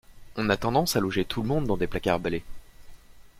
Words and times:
On 0.35 0.49
a 0.49 0.57
tendance 0.57 0.95
à 0.95 0.99
loger 0.99 1.25
tout 1.25 1.43
le 1.43 1.47
monde 1.47 1.67
dans 1.67 1.77
des 1.77 1.85
placards 1.85 2.15
à 2.15 2.17
balais. 2.17 2.43